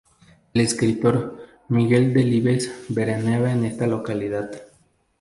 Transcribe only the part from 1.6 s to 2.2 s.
Miguel